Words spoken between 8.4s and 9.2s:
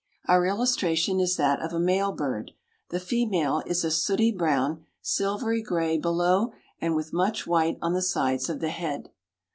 of the head.